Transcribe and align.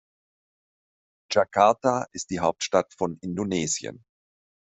Jakarta 1.31 2.07
ist 2.11 2.31
die 2.31 2.39
Hauptstadt 2.39 2.91
von 2.97 3.19
Indonesien. 3.21 4.03